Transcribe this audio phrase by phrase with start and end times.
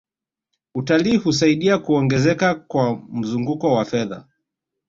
[0.75, 4.27] utalii husaidia kuongezeka kwa mzunguko wa fedha